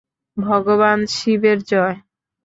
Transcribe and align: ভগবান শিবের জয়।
ভগবান 0.37 0.99
শিবের 1.15 1.57
জয়। 1.69 1.95